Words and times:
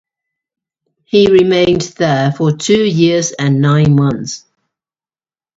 He 1.03 1.27
remained 1.31 1.81
there 1.99 2.31
for 2.31 2.57
two 2.57 2.83
years 2.85 3.33
and 3.33 3.61
nine 3.61 3.95
months. 3.95 4.45